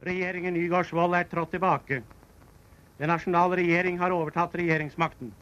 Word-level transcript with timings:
Regjeringen 0.00 0.54
Nygaardsvold 0.56 1.14
er 1.14 1.26
trådt 1.28 1.50
tilbake. 1.52 2.02
Den 2.98 3.10
nasjonale 3.12 3.56
regjering 3.60 3.98
har 4.00 4.14
overtatt 4.16 4.54
regjeringsmakten. 4.56 5.34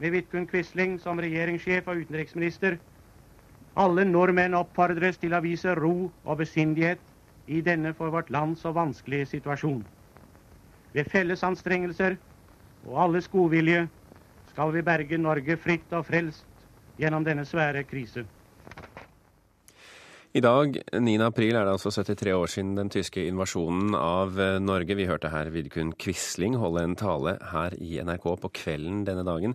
Med 0.00 0.12
Vidkun 0.14 0.46
Quisling 0.48 0.94
som 1.00 1.20
regjeringssjef 1.20 1.88
og 1.92 2.00
utenriksminister. 2.00 2.78
Alle 3.76 4.06
nordmenn 4.08 4.56
oppfordres 4.56 5.20
til 5.20 5.36
å 5.36 5.42
vise 5.44 5.74
ro 5.76 6.08
og 6.24 6.38
besindighet 6.40 7.02
i 7.46 7.60
denne 7.60 7.92
for 7.98 8.12
vårt 8.14 8.30
land 8.32 8.56
så 8.56 8.72
vanskelige 8.72 9.28
situasjon. 9.34 9.82
Ved 10.94 11.10
felles 11.12 11.44
anstrengelser 11.44 12.16
og 12.86 12.98
alles 13.04 13.28
godvilje 13.28 13.84
skal 14.48 14.72
vi 14.72 14.84
berge 14.86 15.18
Norge 15.20 15.58
fritt 15.60 15.92
og 15.92 16.06
frelst 16.08 16.48
gjennom 16.96 17.24
denne 17.26 17.44
svære 17.44 17.84
krise. 17.84 18.24
I 20.34 20.40
dag, 20.42 20.80
9. 20.90 21.12
april, 21.22 21.54
er 21.54 21.62
det 21.62 21.76
altså 21.76 21.92
73 21.94 22.32
år 22.34 22.50
siden 22.50 22.72
den 22.74 22.88
tyske 22.90 23.22
invasjonen 23.22 23.92
av 23.94 24.34
eh, 24.42 24.56
Norge. 24.58 24.96
Vi 24.98 25.04
hørte 25.06 25.30
her 25.30 25.46
Vidkun 25.54 25.92
Quisling 25.94 26.56
holde 26.58 26.82
en 26.82 26.96
tale 26.98 27.36
her 27.52 27.76
i 27.78 28.00
NRK 28.02 28.26
på 28.42 28.50
kvelden 28.58 29.04
denne 29.06 29.22
dagen. 29.28 29.54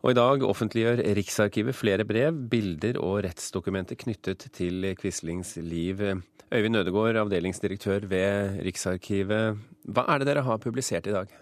Og 0.00 0.14
i 0.14 0.16
dag 0.16 0.46
offentliggjør 0.48 1.02
Riksarkivet 1.18 1.76
flere 1.76 2.06
brev, 2.08 2.38
bilder 2.48 2.96
og 3.04 3.20
rettsdokumenter 3.26 4.00
knyttet 4.00 4.46
til 4.56 4.94
Quislings 4.96 5.58
liv. 5.60 6.00
Øyvind 6.00 6.80
Ødegård, 6.80 7.20
avdelingsdirektør 7.26 8.08
ved 8.08 8.62
Riksarkivet. 8.64 9.60
Hva 9.92 10.06
er 10.08 10.24
det 10.24 10.30
dere 10.30 10.46
har 10.48 10.64
publisert 10.64 11.12
i 11.12 11.18
dag? 11.18 11.36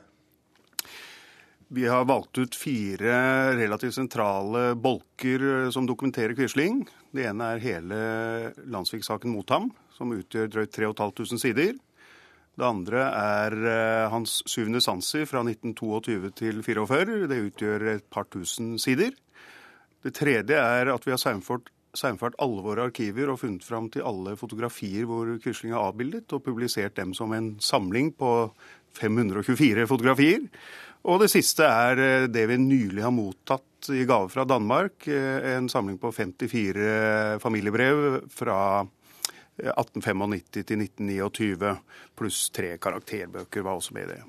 Vi 1.69 1.89
har 1.89 2.05
valgt 2.05 2.39
ut 2.39 2.55
fire 2.55 3.17
relativt 3.57 3.95
sentrale 3.95 4.75
bolker 4.75 5.71
som 5.71 5.87
dokumenterer 5.87 6.35
Quisling. 6.39 6.85
Det 7.11 7.25
ene 7.27 7.49
er 7.57 7.65
hele 7.65 7.99
landssviksaken 8.71 9.33
mot 9.35 9.51
ham, 9.51 9.73
som 9.97 10.15
utgjør 10.15 10.53
drøyt 10.53 10.77
3500 10.77 11.43
sider. 11.43 11.75
Det 12.57 12.65
andre 12.65 13.03
er 13.11 13.57
eh, 13.69 14.05
hans 14.13 14.39
syvende 14.49 14.81
sanser 14.81 15.27
fra 15.29 15.43
1922 15.43 16.31
til 16.39 16.63
44. 16.63 17.27
Det 17.35 17.43
utgjør 17.51 17.89
et 17.97 18.07
par 18.15 18.31
tusen 18.31 18.77
sider. 18.79 19.11
Det 20.07 20.15
tredje 20.15 20.57
er 20.63 20.93
at 20.95 21.05
vi 21.05 21.17
har 21.17 21.21
saumfart 21.21 22.39
alle 22.39 22.63
våre 22.63 22.87
arkiver 22.93 23.33
og 23.33 23.43
funnet 23.43 23.67
fram 23.67 23.91
til 23.91 24.07
alle 24.07 24.39
fotografier 24.39 25.05
hvor 25.11 25.35
Quisling 25.43 25.75
er 25.75 25.83
avbildet, 25.83 26.31
og 26.31 26.47
publisert 26.47 26.95
dem 26.97 27.11
som 27.17 27.35
en 27.35 27.57
samling 27.59 28.15
på 28.15 28.53
524 28.97 29.91
fotografier. 29.91 30.47
Og 31.07 31.21
det 31.23 31.31
siste 31.31 31.67
er 31.67 32.03
eh, 32.03 32.29
det 32.33 32.47
vi 32.51 32.59
nylig 32.59 33.05
har 33.05 33.15
mottatt 33.15 33.91
i 33.95 34.03
gave 34.09 34.31
fra 34.33 34.47
Danmark. 34.49 35.07
Eh, 35.07 35.53
en 35.55 35.69
samling 35.71 36.01
på 36.03 36.11
54 36.13 37.39
familiebrev 37.43 38.25
fra 38.35 38.59
1895 39.63 40.35
eh, 40.35 40.65
til 40.67 40.83
1929, 40.83 41.77
pluss 42.19 42.41
tre 42.55 42.75
karakterbøker 42.83 43.67
var 43.67 43.79
også 43.79 43.95
med 43.97 44.09
i 44.09 44.17
det. 44.17 44.25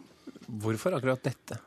Hvorfor 0.48 1.00
akkurat 1.00 1.25
dette? 1.25 1.58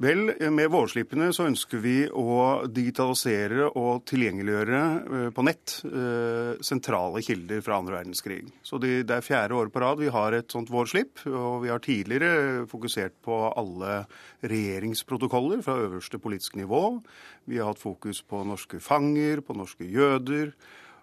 Vel, 0.00 0.32
med 0.50 0.70
vårslippene 0.72 1.28
så 1.36 1.44
ønsker 1.46 1.78
vi 1.82 1.96
å 2.08 2.64
digitalisere 2.66 3.68
og 3.68 4.02
tilgjengeliggjøre 4.08 4.80
eh, 4.80 5.26
på 5.36 5.44
nett 5.46 5.74
eh, 5.86 6.62
sentrale 6.64 7.22
kilder 7.22 7.60
fra 7.62 7.76
andre 7.78 8.00
verdenskrig. 8.00 8.40
Så 8.66 8.80
det 8.82 9.04
er 9.04 9.22
fjerde 9.22 9.58
året 9.60 9.74
på 9.74 9.82
rad 9.84 10.00
vi 10.00 10.10
har 10.10 10.34
et 10.34 10.50
sånt 10.50 10.72
vårslipp. 10.72 11.22
Og 11.28 11.62
vi 11.62 11.70
har 11.70 11.84
tidligere 11.84 12.64
fokusert 12.70 13.14
på 13.22 13.38
alle 13.52 14.00
regjeringsprotokoller 14.40 15.62
fra 15.62 15.78
øverste 15.84 16.18
politisk 16.22 16.56
nivå. 16.58 16.98
Vi 17.46 17.60
har 17.60 17.70
hatt 17.70 17.82
fokus 17.82 18.24
på 18.26 18.42
norske 18.48 18.82
fanger, 18.82 19.44
på 19.44 19.54
norske 19.60 19.86
jøder 19.86 20.50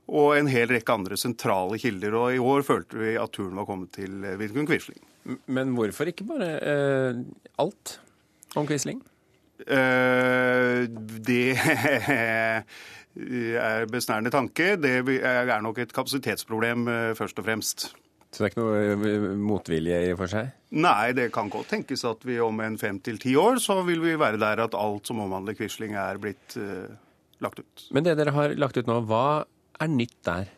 og 0.09 0.33
en 0.39 0.49
hel 0.49 0.71
rekke 0.73 0.95
andre 0.95 1.17
sentrale 1.21 1.77
kilder. 1.79 2.17
Og 2.17 2.35
i 2.35 2.41
år 2.41 2.67
følte 2.67 2.99
vi 2.99 3.15
at 3.21 3.31
turen 3.35 3.57
var 3.61 3.69
kommet 3.69 3.93
til 3.95 4.25
Vidkun 4.41 4.67
Quisling. 4.67 4.99
Men 5.47 5.75
hvorfor 5.77 6.09
ikke 6.09 6.27
bare 6.27 6.53
eh, 6.57 7.25
alt? 7.61 7.99
Om 8.55 8.69
Quisling? 8.69 9.03
Uh, 9.59 10.87
det 11.27 11.59
er 13.19 13.89
besnærende 13.91 14.31
tanke. 14.31 14.77
Det 14.79 15.19
er 15.23 15.59
nok 15.61 15.81
et 15.83 15.93
kapasitetsproblem, 15.93 16.87
eh, 16.87 17.15
først 17.17 17.39
og 17.39 17.45
fremst. 17.45 17.89
Så 18.29 18.43
det 18.43 18.45
er 18.45 18.51
ikke 18.51 18.61
noe 18.61 19.09
eh, 19.09 19.23
motvilje 19.41 19.99
i 20.05 20.09
for 20.17 20.29
seg? 20.29 20.51
Nei, 20.77 21.11
det 21.17 21.31
kan 21.33 21.49
godt 21.49 21.71
tenkes 21.73 22.05
at 22.05 22.21
vi 22.27 22.37
om 22.39 22.59
en 22.61 22.77
fem 22.77 22.99
til 23.01 23.17
ti 23.21 23.33
år 23.39 23.57
så 23.57 23.79
vil 23.87 24.03
vi 24.03 24.13
være 24.21 24.37
der 24.37 24.61
at 24.67 24.77
alt 24.77 25.09
som 25.09 25.21
omhandler 25.23 25.57
Quisling 25.57 25.95
er 25.97 26.19
blitt 26.21 26.53
uh, 26.61 26.85
lagt 27.41 27.63
ut. 27.63 27.87
Men 27.95 28.05
det 28.05 28.19
dere 28.19 28.35
har 28.35 28.53
lagt 28.53 28.77
ut 28.77 28.89
nå, 28.89 28.99
hva 29.09 29.47
er 29.81 29.89
nytt 29.89 30.19
der? 30.27 30.51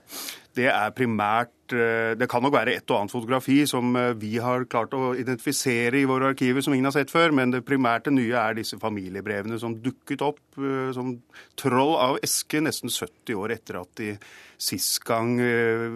Det 0.57 0.67
er 0.67 0.94
primært 0.95 1.73
eh, 1.75 2.13
Det 2.19 2.28
kan 2.29 2.44
nok 2.44 2.56
være 2.56 2.75
et 2.75 2.91
og 2.91 3.00
annet 3.00 3.13
fotografi 3.13 3.62
som 3.69 3.95
eh, 3.95 4.12
vi 4.19 4.34
har 4.44 4.66
klart 4.72 4.94
å 4.97 5.13
identifisere 5.17 6.01
i 6.01 6.07
våre 6.09 6.31
arkiver 6.34 6.63
som 6.63 6.75
ingen 6.75 6.89
har 6.89 6.95
sett 6.95 7.13
før, 7.13 7.34
men 7.35 7.53
det 7.53 7.63
primært 7.67 8.12
nye 8.12 8.35
er 8.35 8.57
disse 8.57 8.79
familiebrevene 8.81 9.59
som 9.62 9.78
dukket 9.84 10.23
opp 10.25 10.59
eh, 10.59 10.91
som 10.95 11.16
troll 11.59 11.95
av 12.00 12.19
eske 12.25 12.63
nesten 12.63 12.91
70 12.91 13.38
år 13.39 13.56
etter 13.57 13.81
at 13.81 13.94
de 14.01 14.16
sist 14.62 15.00
gang 15.07 15.39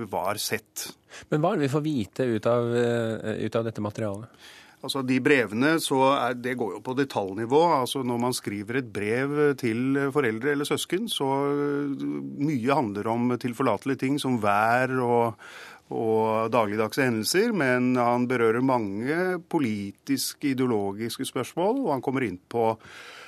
var 0.10 0.40
sett. 0.42 0.88
Men 1.30 1.44
hva 1.44 1.52
er 1.54 1.60
det 1.60 1.68
vi 1.68 1.74
får 1.76 1.84
vite 1.86 2.26
ut 2.26 2.48
av, 2.50 2.72
ut 2.74 3.58
av 3.60 3.68
dette 3.68 3.84
materialet? 3.84 4.48
Altså 4.86 5.02
De 5.02 5.18
brevene 5.24 5.76
så 5.82 6.00
er, 6.14 6.36
det 6.38 6.56
går 6.60 6.76
jo 6.78 6.82
på 6.86 6.96
detaljnivå. 6.98 7.62
Altså 7.82 8.04
Når 8.06 8.22
man 8.22 8.38
skriver 8.38 8.80
et 8.80 8.92
brev 8.94 9.38
til 9.62 10.00
foreldre 10.14 10.54
eller 10.54 10.70
søsken, 10.70 11.10
så 11.10 11.30
mye 11.98 12.78
handler 12.78 13.10
om 13.10 13.34
tilforlatelige 13.42 14.04
ting 14.06 14.20
som 14.22 14.38
vær 14.44 14.94
og, 15.02 15.42
og 15.90 16.54
dagligdagse 16.54 17.08
hendelser. 17.08 17.54
Men 17.58 17.96
han 17.98 18.30
berører 18.30 18.62
mange 18.66 19.42
politiske, 19.50 20.54
ideologiske 20.54 21.26
spørsmål, 21.34 21.86
og 21.88 21.94
han 21.98 22.06
kommer 22.06 22.30
inn 22.30 22.42
på 22.50 22.76
Eh, 22.76 23.25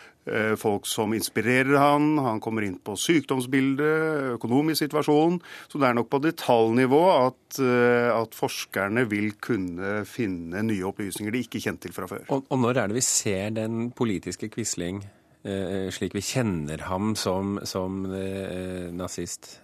folk 0.60 0.88
som 0.90 1.14
inspirerer 1.16 1.78
han. 1.80 2.18
Han 2.24 2.42
kommer 2.44 2.66
inn 2.68 2.78
på 2.84 2.96
sykdomsbildet, 3.00 4.34
økonomisk 4.38 4.86
situasjon. 4.86 5.40
Så 5.68 5.80
det 5.80 5.90
er 5.90 5.98
nok 5.98 6.10
på 6.12 6.22
detaljnivå 6.24 7.04
at, 7.14 7.60
eh, 7.64 8.10
at 8.14 8.36
forskerne 8.38 9.06
vil 9.10 9.34
kunne 9.44 10.02
finne 10.10 10.64
nye 10.68 10.88
opplysninger 10.90 11.34
de 11.34 11.44
ikke 11.46 11.62
kjente 11.64 11.88
til 11.88 11.96
fra 11.96 12.10
før. 12.10 12.26
Og, 12.30 12.46
og, 12.50 12.60
når 12.64 12.82
er 12.84 12.92
det 12.92 13.00
vi 13.00 13.06
ser 13.06 13.56
den 13.56 13.90
politiske 13.96 14.50
Quisling 14.54 15.02
eh, 15.48 15.88
slik 15.94 16.18
vi 16.18 16.26
kjenner 16.26 16.88
ham 16.90 17.16
som, 17.20 17.58
som 17.68 18.06
eh, 18.12 18.90
nazist, 18.96 19.58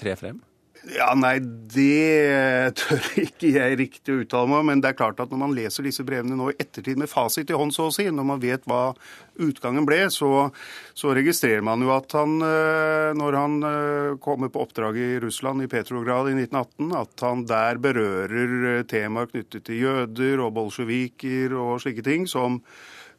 tre 0.00 0.16
frem? 0.18 0.40
Ja, 0.88 1.10
Nei, 1.12 1.34
det 1.40 2.72
tør 2.80 3.02
ikke 3.26 3.50
jeg 3.52 3.76
riktig 3.76 4.14
å 4.14 4.20
uttale 4.22 4.48
meg 4.48 4.62
om. 4.62 4.68
Men 4.70 4.80
det 4.80 4.92
er 4.92 4.96
klart 4.96 5.18
at 5.20 5.32
når 5.32 5.40
man 5.42 5.52
leser 5.56 5.84
disse 5.84 6.04
brevene 6.06 6.38
nå 6.38 6.50
i 6.52 6.56
ettertid 6.56 7.00
med 7.00 7.10
fasit 7.10 7.52
i 7.52 7.58
hånd, 7.58 7.74
så 7.76 7.90
å 7.90 7.92
si, 7.92 8.06
når 8.08 8.28
man 8.30 8.40
vet 8.40 8.64
hva 8.70 8.94
utgangen 9.40 9.84
ble, 9.88 10.06
så, 10.12 10.48
så 10.96 11.12
registrerer 11.16 11.64
man 11.64 11.84
jo 11.84 11.92
at 11.92 12.16
han, 12.16 12.38
eh, 12.44 13.10
når 13.16 13.36
han 13.36 13.58
eh, 13.68 14.14
kommer 14.24 14.52
på 14.52 14.64
oppdrag 14.64 14.96
i 15.00 15.10
Russland, 15.24 15.64
i 15.64 15.68
Petrograd 15.70 16.32
i 16.32 16.36
1918, 16.38 16.96
at 17.02 17.26
han 17.28 17.44
der 17.48 17.80
berører 17.82 18.56
eh, 18.72 18.82
temaer 18.88 19.28
knyttet 19.32 19.68
til 19.68 19.84
jøder 19.84 20.44
og 20.46 20.56
bolsjeviker 20.56 21.56
og 21.60 21.76
slike 21.84 22.04
ting, 22.08 22.28
som, 22.28 22.60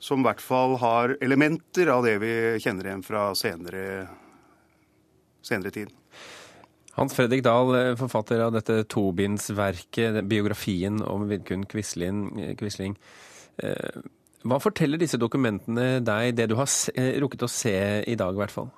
som 0.01 0.21
i 0.21 0.29
hvert 0.29 0.41
fall 0.41 0.79
har 0.81 1.17
elementer 1.21 1.93
av 1.93 2.05
det 2.09 2.17
vi 2.25 2.35
kjenner 2.61 2.89
igjen 2.89 3.05
fra 3.05 3.31
senere, 3.37 3.87
senere 5.45 5.77
tid. 5.77 5.97
Hans 6.97 7.13
Fredrik 7.15 7.43
Dahl, 7.45 7.75
eh, 7.75 7.95
forfatter 7.95 8.41
av 8.43 8.55
dette 8.55 8.83
tobindsverket, 8.91 10.23
biografien 10.27 11.01
om 11.01 11.27
Vidkun 11.29 11.65
Quisling. 11.65 12.55
Quisling. 12.59 12.97
Eh, 13.63 14.01
hva 14.43 14.57
forteller 14.59 14.97
disse 14.97 15.19
dokumentene 15.21 16.01
deg, 16.03 16.35
det 16.35 16.49
du 16.49 16.57
har 16.59 16.67
eh, 16.95 17.15
rukket 17.21 17.45
å 17.45 17.51
se 17.51 17.75
i 18.07 18.17
dag 18.19 18.35
i 18.35 18.41
hvert 18.41 18.53
fall? 18.53 18.71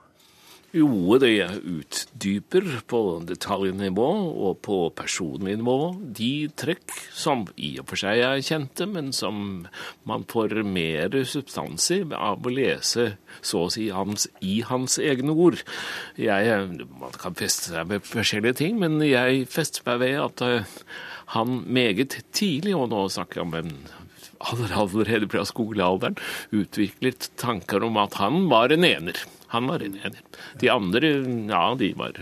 Jo, 0.73 1.19
det 1.22 1.61
utdyper 1.69 2.66
på 2.89 3.00
detaljnivå 3.29 4.07
og 4.47 4.56
på 4.66 4.78
personlig 4.97 5.59
nivå 5.59 5.75
de 6.17 6.47
trekk 6.57 6.95
som 7.13 7.44
i 7.61 7.75
og 7.77 7.92
for 7.92 8.01
seg 8.01 8.24
er 8.25 8.42
kjente, 8.42 8.88
men 8.89 9.12
som 9.13 9.68
man 10.09 10.25
får 10.25 10.63
mer 10.65 11.13
substans 11.30 11.92
i 11.94 12.00
av 12.18 12.42
å 12.42 12.56
lese 12.57 13.12
så 13.45 13.68
å 13.68 13.71
si 13.75 13.92
hans, 13.94 14.25
i 14.42 14.63
hans 14.65 14.98
egne 14.98 15.38
ord. 15.45 15.62
Jeg, 16.18 16.88
man 16.98 17.13
kan 17.21 17.38
feste 17.38 17.75
seg 17.75 17.94
med 17.94 18.09
forskjellige 18.09 18.63
ting, 18.63 18.81
men 18.81 18.98
jeg 19.06 19.45
fester 19.53 19.86
meg 19.92 20.01
ved 20.07 20.24
at 20.25 20.42
uh, 20.42 20.80
han 21.38 21.62
meget 21.69 22.18
tidlig, 22.33 22.74
og 22.74 22.89
nå 22.89 23.06
snakker 23.13 23.44
jeg 23.44 23.51
om 23.51 23.59
en 23.62 23.77
allerede 24.51 25.30
fra 25.31 25.45
skolealderen, 25.48 26.18
utviklet 26.51 27.30
tanker 27.42 27.84
om 27.86 27.98
at 28.01 28.19
han 28.22 28.48
var 28.51 28.74
en 28.74 28.86
ener. 28.88 29.24
Han 29.54 29.68
var 29.69 29.84
en 29.86 29.95
ener. 30.01 30.22
De 30.60 30.69
andre, 30.74 31.10
ja, 31.51 31.63
de 31.78 31.92
var, 31.98 32.18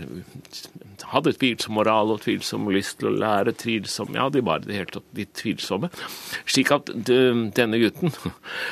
hadde 1.14 1.32
tvilsom 1.32 1.78
moral 1.78 2.12
og 2.12 2.20
tvilsom 2.26 2.68
lyst 2.72 2.98
til 3.00 3.08
å 3.08 3.16
lære. 3.16 3.54
tvilsom, 3.56 4.12
Ja, 4.14 4.28
de 4.28 4.42
var 4.44 4.60
det 4.60 4.76
helt 4.76 4.98
litt 5.16 5.32
tvilsomme. 5.40 5.88
Slik 6.44 6.70
at 6.74 6.92
denne 6.92 7.80
gutten 7.80 8.12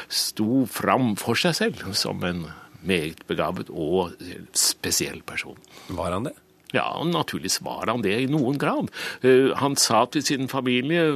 sto 0.08 0.66
fram 0.68 1.14
for 1.16 1.40
seg 1.40 1.56
selv 1.56 1.88
som 1.96 2.20
en 2.24 2.44
meget 2.84 3.24
begavet 3.28 3.72
og 3.72 4.12
spesiell 4.56 5.24
person. 5.24 5.56
Var 5.88 6.12
han 6.12 6.28
det? 6.28 6.36
Ja, 6.76 6.86
og 7.00 7.10
naturligvis 7.10 7.60
var 7.66 7.90
han 7.90 8.04
det 8.04 8.14
i 8.22 8.28
noen 8.30 8.58
grad. 8.60 8.90
Uh, 9.24 9.50
han 9.58 9.76
sa 9.80 10.04
til 10.10 10.24
sin 10.26 10.50
familie, 10.50 11.06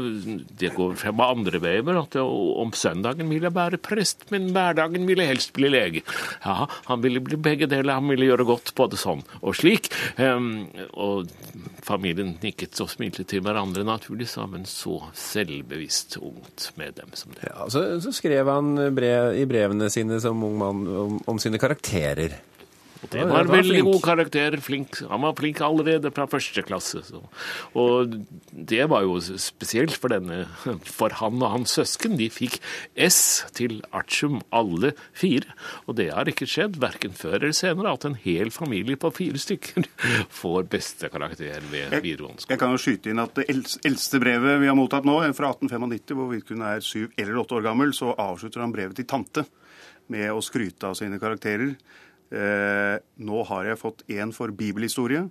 det 0.59 0.75
går 0.75 0.97
frem 1.01 1.23
av 1.23 1.37
andre 1.37 1.61
vever, 1.62 2.01
at 2.01 2.19
om 2.21 2.73
søndagen 2.75 3.31
ville 3.31 3.49
jeg 3.49 3.56
være 3.56 3.83
prest, 3.83 4.27
men 4.35 4.51
hverdagen 4.55 5.06
ville 5.09 5.29
helst 5.29 5.55
bli 5.56 5.71
lege. 5.73 6.05
Ja, 6.45 6.67
han 6.89 7.05
ville 7.05 7.23
bli 7.25 7.39
begge 7.41 7.69
deler, 7.71 7.99
han 7.99 8.11
ville 8.11 8.31
gjøre 8.31 8.49
godt 8.49 8.75
både 8.79 8.99
sånn 9.01 9.23
og 9.43 9.56
slik. 9.59 9.91
Um, 10.19 10.67
og 10.93 11.31
familien 11.85 12.35
nikket 12.43 12.81
og 12.83 12.91
smilte 12.93 13.27
til 13.29 13.45
hverandre 13.45 13.85
naturlig, 13.87 14.29
sammen, 14.31 14.65
så 14.69 14.99
selvbevisst 15.19 16.17
ungt 16.21 16.71
med 16.81 16.97
dem 16.99 17.12
som 17.19 17.35
det. 17.37 17.51
Ja, 17.51 17.69
så, 17.71 17.85
så 18.03 18.12
skrev 18.15 18.49
han 18.51 18.75
brev, 18.97 19.35
i 19.39 19.45
brevene 19.49 19.91
sine 19.93 20.19
som 20.23 20.43
ung 20.47 20.59
mann 20.61 20.83
om, 20.89 21.21
om 21.31 21.41
sine 21.43 21.61
karakterer. 21.61 22.39
Det 23.12 23.25
var, 23.29 23.45
en 23.45 23.53
veldig 23.53 23.83
god 23.87 24.01
karakter. 24.05 24.56
Flink. 24.65 25.01
Han 25.11 25.25
var 25.27 25.37
flink 25.39 25.61
allerede 25.65 26.11
fra 26.15 26.27
første 26.31 26.65
klasse. 26.67 27.03
Så. 27.06 27.23
Og 27.79 28.17
det 28.53 28.85
var 28.91 29.05
jo 29.06 29.19
spesielt 29.21 29.97
for 30.01 30.15
denne, 30.15 30.45
for 30.99 31.15
han 31.21 31.43
og 31.43 31.53
hans 31.56 31.77
søsken. 31.79 32.17
De 32.21 32.29
fikk 32.33 32.61
S 32.95 33.45
til 33.56 33.81
artium, 33.95 34.41
alle 34.55 34.95
fire. 35.17 35.56
Og 35.89 35.99
det 36.01 36.11
har 36.15 36.31
ikke 36.31 36.49
skjedd, 36.51 36.79
verken 36.83 37.17
før 37.17 37.41
eller 37.41 37.56
senere, 37.56 37.97
at 37.97 38.06
en 38.09 38.19
hel 38.25 38.53
familie 38.55 39.01
på 39.01 39.12
fire 39.15 39.41
stykker 39.41 39.89
får 40.43 40.71
beste 40.73 41.11
karakter 41.12 41.65
ved 41.71 41.95
videregående 42.01 42.45
skole. 42.45 42.55
Jeg 42.55 42.62
kan 42.62 42.75
jo 42.75 42.81
skyte 42.81 43.12
inn 43.12 43.23
at 43.23 43.37
det 43.39 43.49
eldste 43.51 44.21
brevet 44.23 44.61
vi 44.62 44.71
har 44.71 44.79
mottatt 44.79 45.06
nå, 45.09 45.19
fra 45.37 45.53
1895, 45.55 46.17
hvor 46.19 46.31
Vidkun 46.33 46.65
er 46.67 46.85
syv 46.85 47.12
eller 47.21 47.43
åtte 47.43 47.59
år 47.59 47.67
gammel, 47.67 47.95
så 47.97 48.15
avslutter 48.15 48.62
han 48.65 48.73
brevet 48.75 48.99
til 48.99 49.09
tante 49.09 49.45
med 50.12 50.31
å 50.33 50.43
skryte 50.45 50.91
av 50.91 50.99
sine 50.99 51.21
karakterer. 51.21 51.75
Eh, 52.32 52.97
nå 53.25 53.44
har 53.50 53.71
jeg 53.71 53.81
fått 53.81 54.05
én 54.11 54.32
for 54.35 54.53
bibelhistorie, 54.55 55.26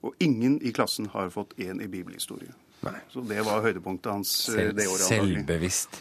og 0.00 0.24
ingen 0.24 0.58
i 0.64 0.72
klassen 0.72 1.10
har 1.12 1.30
fått 1.34 1.56
én 1.60 1.82
i 1.82 1.88
bibelhistorie. 1.90 2.52
Nei. 2.80 2.96
Så 3.12 3.20
det 3.28 3.42
var 3.44 3.60
høydepunktet 3.60 4.08
hans 4.08 4.30
Sel 4.48 4.70
det 4.72 4.86
året. 4.88 5.04
Selvbevisst. 5.04 5.98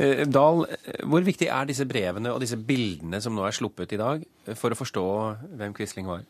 Eh, 0.00 0.24
Dahl, 0.24 0.64
hvor 1.04 1.26
viktig 1.26 1.50
er 1.52 1.68
disse 1.68 1.84
brevene 1.84 2.32
og 2.32 2.40
disse 2.40 2.56
bildene 2.56 3.20
som 3.20 3.36
nå 3.36 3.44
er 3.44 3.56
sluppet 3.56 3.92
i 3.92 4.00
dag, 4.00 4.24
for 4.56 4.72
å 4.72 4.78
forstå 4.78 5.04
hvem 5.60 5.76
Quisling 5.76 6.08
var? 6.08 6.24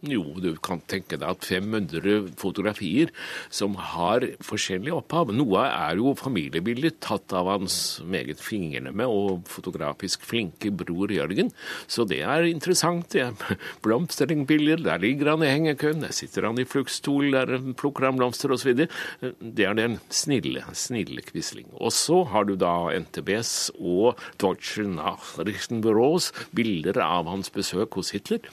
Jo, 0.00 0.22
du 0.40 0.54
kan 0.64 0.80
tenke 0.88 1.18
deg 1.20 1.28
at 1.28 1.44
500 1.44 2.30
fotografier 2.40 3.10
som 3.52 3.74
har 3.76 4.24
forskjellig 4.40 4.94
opphav. 4.96 5.28
Noe 5.36 5.66
er 5.66 5.98
jo 6.00 6.14
familiebilder 6.16 6.94
tatt 7.04 7.34
av 7.36 7.50
hans 7.52 7.74
meget 8.08 8.40
fingrene 8.40 9.04
og 9.04 9.44
fotografisk 9.52 10.24
flinke 10.24 10.72
bror 10.72 11.12
Jørgen. 11.12 11.50
Så 11.84 12.06
det 12.08 12.22
er 12.24 12.48
interessant. 12.48 13.10
Det 13.12 13.26
er 13.26 13.58
blomsteringbilder, 13.84 14.80
der 14.86 15.02
ligger 15.04 15.34
han 15.34 15.44
i 15.44 15.50
hengekøen, 15.52 16.00
der 16.06 16.16
sitter 16.16 16.48
han 16.48 16.62
i 16.62 16.64
fluktstol, 16.64 17.34
der 17.36 17.60
plukker 17.76 18.08
han 18.08 18.16
blomster 18.16 18.56
osv. 18.56 18.86
Det 19.20 19.68
er 19.68 19.76
den 19.76 19.98
snille, 20.08 20.64
snille 20.72 21.20
Quisling. 21.28 21.68
Og 21.76 21.92
så 21.92 22.22
har 22.32 22.48
du 22.48 22.54
da 22.56 22.88
NTBs 22.96 23.52
og 23.76 24.16
Deutsche 24.40 24.88
Nachrichtenbüros 24.88 26.30
bilder 26.56 27.02
av 27.04 27.28
hans 27.28 27.52
besøk 27.52 28.00
hos 28.00 28.14
Hitler 28.16 28.48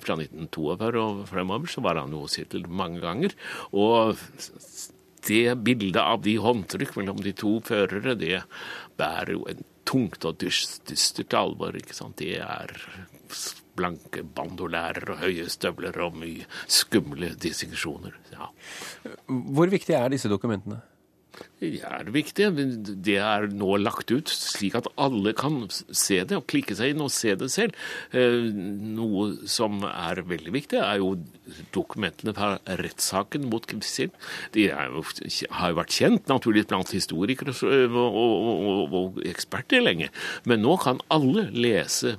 fra 0.00 0.16
1902 0.16 0.69
oppover 0.74 1.00
og 1.02 1.24
fremover, 1.30 1.70
så 1.70 1.84
var 1.84 2.00
han 2.00 2.14
jo 2.14 2.24
hos 2.24 2.38
mange 2.68 3.00
ganger. 3.02 3.36
Og 3.72 4.16
det 5.28 5.44
bildet 5.64 6.00
av 6.00 6.22
de 6.24 6.36
håndtrykk 6.40 6.96
mellom 6.96 7.20
de 7.22 7.34
to 7.36 7.58
førere, 7.64 8.16
det 8.18 8.42
bærer 8.98 9.34
jo 9.36 9.44
en 9.50 9.64
tungt 9.84 10.24
og 10.24 10.38
dystert 10.40 11.34
alvor. 11.34 11.76
ikke 11.76 11.96
sant? 11.96 12.20
Det 12.20 12.38
er 12.40 12.76
blanke 13.76 14.22
bandolærer 14.22 15.14
og 15.14 15.22
høye 15.24 15.48
støvler 15.50 15.96
og 16.04 16.18
mye 16.20 16.46
skumle 16.70 17.32
distinksjoner. 17.40 18.16
Ja. 18.34 18.50
Hvor 19.28 19.70
viktige 19.72 19.98
er 19.98 20.12
disse 20.12 20.30
dokumentene? 20.30 20.80
Det 21.60 21.82
er 21.84 22.08
viktig. 22.08 22.46
Det 23.04 23.16
er 23.20 23.46
nå 23.52 23.74
lagt 23.82 24.10
ut 24.10 24.30
slik 24.32 24.78
at 24.78 24.88
alle 25.00 25.34
kan 25.36 25.66
se 25.68 26.22
det 26.24 26.38
og 26.38 26.46
klikke 26.50 26.74
seg 26.76 26.94
inn 26.94 27.04
og 27.04 27.12
se 27.12 27.34
det 27.38 27.50
selv. 27.52 27.76
Eh, 28.16 28.48
noe 28.96 29.46
som 29.50 29.84
er 29.84 30.22
veldig 30.26 30.54
viktig, 30.56 30.80
er 30.80 31.02
jo 31.02 31.12
dokumentene 31.74 32.34
fra 32.36 32.54
rettssaken 32.80 33.44
mot 33.52 33.68
Kvitsil. 33.68 34.08
De 34.56 34.66
jo, 34.70 35.04
har 35.58 35.74
jo 35.74 35.78
vært 35.82 35.98
kjent 35.98 36.32
naturligvis 36.32 36.70
blant 36.72 36.94
historikere 36.96 37.52
og, 37.52 38.08
og, 38.08 38.34
og, 38.72 38.98
og, 39.02 39.22
eksperter 39.28 39.84
lenge. 39.84 40.10
Men 40.48 40.64
nå 40.64 40.78
kan 40.80 41.04
alle 41.12 41.48
lese 41.52 42.16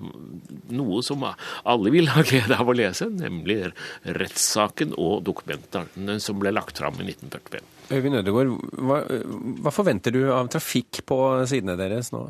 noe 0.72 1.02
som 1.06 1.26
alle 1.26 1.94
vil 1.94 2.14
ha 2.14 2.24
glede 2.30 2.62
av 2.62 2.70
å 2.70 2.78
lese, 2.78 3.10
nemlig 3.10 3.64
rettssaken 4.06 4.96
og 5.02 5.26
dokumentene 5.26 6.22
som 6.22 6.40
ble 6.42 6.54
lagt 6.54 6.78
fram 6.82 7.02
i 7.02 7.10
1945. 7.10 7.81
Øyvind 7.92 8.22
Ødegaard, 8.22 8.54
hva, 8.80 9.02
hva 9.66 9.74
forventer 9.74 10.16
du 10.16 10.22
av 10.32 10.48
trafikk 10.52 11.02
på 11.08 11.18
sidene 11.50 11.76
deres 11.80 12.14
nå? 12.16 12.30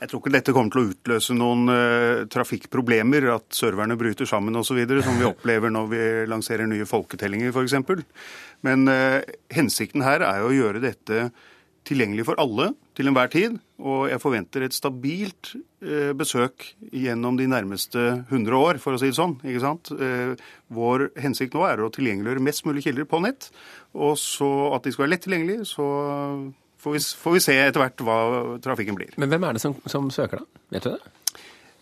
Jeg 0.00 0.08
tror 0.08 0.22
ikke 0.22 0.32
dette 0.32 0.54
kommer 0.56 0.72
til 0.72 0.80
å 0.80 0.90
utløse 0.94 1.34
noen 1.36 1.70
uh, 1.70 2.22
trafikkproblemer, 2.32 3.26
at 3.34 3.46
serverne 3.54 3.98
bryter 4.00 4.28
sammen 4.28 4.56
osv., 4.56 4.80
som 5.04 5.20
vi 5.20 5.28
opplever 5.32 5.72
når 5.72 5.90
vi 5.92 6.02
lanserer 6.30 6.68
nye 6.70 6.88
folketellinger 6.88 7.52
f.eks. 7.52 7.76
Men 8.66 8.88
uh, 8.88 9.20
hensikten 9.52 10.04
her 10.06 10.24
er 10.26 10.40
jo 10.42 10.50
å 10.50 10.56
gjøre 10.56 10.82
dette 10.84 11.28
tilgjengelig 11.88 12.26
for 12.28 12.40
alle 12.42 12.70
til 12.98 13.10
enhver 13.10 13.30
tid. 13.32 13.58
Og 13.80 14.08
jeg 14.10 14.20
forventer 14.22 14.66
et 14.66 14.76
stabilt 14.76 15.52
eh, 15.54 16.12
besøk 16.16 16.68
gjennom 16.92 17.38
de 17.40 17.48
nærmeste 17.50 18.06
100 18.28 18.56
år, 18.56 18.80
for 18.82 18.96
å 18.96 19.00
si 19.00 19.10
det 19.10 19.18
sånn. 19.18 19.38
ikke 19.44 19.64
sant? 19.64 19.92
vår 20.70 21.08
hensikt 21.18 21.56
nå 21.56 21.64
er 21.66 21.82
å 21.82 21.90
tilgjengeliggjøre 21.94 22.44
mest 22.46 22.66
mulig 22.68 22.84
kilder 22.86 23.08
på 23.10 23.22
nett. 23.24 23.50
Og 23.96 24.18
så 24.20 24.50
at 24.76 24.84
de 24.86 24.92
skal 24.94 25.06
være 25.06 25.14
lett 25.16 25.24
tilgjengelige, 25.26 25.68
så 25.68 25.86
får 26.80 26.96
vi, 26.96 27.00
får 27.24 27.36
vi 27.36 27.42
se 27.44 27.56
etter 27.60 27.82
hvert 27.82 28.04
hva 28.06 28.18
trafikken 28.62 28.98
blir. 28.98 29.16
Men 29.20 29.32
hvem 29.32 29.48
er 29.48 29.56
det 29.56 29.64
som, 29.64 29.76
som 29.90 30.12
søker, 30.14 30.44
da? 30.44 30.62
Vet 30.76 30.86
du 30.86 30.92
det? 30.94 31.19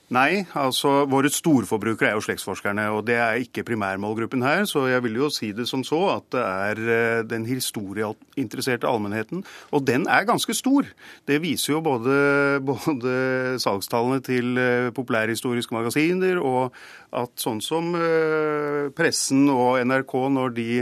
Nei, 0.08 0.46
altså 0.56 1.02
våre 1.04 1.28
storforbrukere 1.28 2.08
er 2.08 2.14
jo 2.16 2.22
slektsforskerne, 2.24 2.86
og 2.96 3.02
det 3.10 3.18
er 3.20 3.42
ikke 3.42 3.66
primærmålgruppen 3.68 4.40
her. 4.40 4.62
Så 4.64 4.86
jeg 4.88 5.02
vil 5.04 5.18
jo 5.20 5.28
si 5.32 5.50
det 5.52 5.66
som 5.68 5.82
så 5.84 5.98
at 6.14 6.30
det 6.32 6.44
er 6.44 6.80
eh, 6.94 7.24
den 7.28 7.44
historieinteresserte 7.44 8.88
allmennheten. 8.88 9.42
Og 9.76 9.84
den 9.84 10.06
er 10.08 10.24
ganske 10.28 10.56
stor. 10.56 10.88
Det 11.28 11.42
viser 11.44 11.74
jo 11.74 11.82
både, 11.84 12.16
både 12.70 13.12
salgstallene 13.60 14.24
til 14.24 14.56
eh, 14.56 14.88
populærhistoriske 14.96 15.76
magasiner, 15.76 16.40
og 16.40 16.72
at 17.12 17.36
sånn 17.36 17.60
som 17.60 17.92
eh, 18.00 18.88
pressen 18.96 19.44
og 19.52 19.76
NRK, 19.84 20.18
når 20.40 20.56
de 20.56 20.72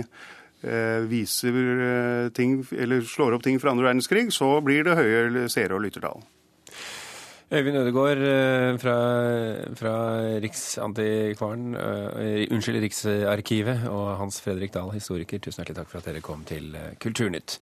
viser 1.07 1.55
ting, 2.35 2.57
eller 2.75 3.05
slår 3.07 3.37
opp 3.37 3.45
ting 3.45 3.61
fra 3.63 3.71
andre 3.71 3.87
verdenskrig, 3.87 4.25
så 4.35 4.57
blir 4.65 4.89
det 4.89 4.97
høye 4.99 5.45
seere- 5.53 5.77
og 5.77 5.85
lyttertall. 5.85 6.25
Øyvind 7.53 7.77
Ødegaard 7.79 8.19
eh, 8.19 8.79
fra, 8.83 8.95
fra 9.79 9.93
Riksantikvaren, 10.43 11.77
uh, 11.79 12.43
unnskyld, 12.51 12.81
Riksarkivet, 12.83 13.85
og 13.89 14.17
Hans 14.19 14.41
Fredrik 14.43 14.75
Dahl, 14.75 14.91
historiker, 14.91 15.39
tusen 15.39 15.63
hjertelig 15.63 15.77
takk 15.79 15.93
for 15.93 16.01
at 16.03 16.09
dere 16.11 16.25
kom 16.27 16.43
til 16.49 16.75
Kulturnytt. 16.99 17.55